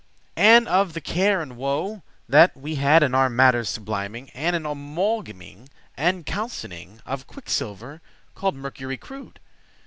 [0.41, 4.65] and of the care and woe That we had in our matters subliming, And in
[4.65, 8.01] amalgaming, and calcining Of quicksilver,
[8.33, 9.39] called mercury crude?